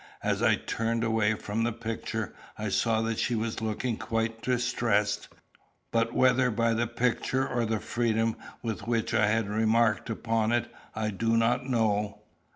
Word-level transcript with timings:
As 0.23 0.41
I 0.41 0.55
turned 0.55 1.03
away 1.03 1.35
from 1.35 1.61
the 1.63 1.71
picture, 1.71 2.33
I 2.57 2.69
saw 2.69 3.03
that 3.03 3.19
she 3.19 3.35
was 3.35 3.61
looking 3.61 3.97
quite 3.97 4.41
distressed, 4.41 5.27
but 5.91 6.11
whether 6.11 6.49
by 6.49 6.73
the 6.73 6.87
picture 6.87 7.47
or 7.47 7.65
the 7.65 7.79
freedom 7.79 8.35
with 8.63 8.87
which 8.87 9.13
I 9.13 9.27
had 9.27 9.47
remarked 9.47 10.09
upon 10.09 10.51
it, 10.53 10.71
I 10.95 11.11
do 11.11 11.37
not 11.37 11.69
know. 11.69 12.21